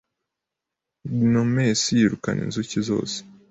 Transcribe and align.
Gnomes 1.19 1.81
yirukana 1.97 2.39
inzuki 2.45 2.77
zose 2.87 3.17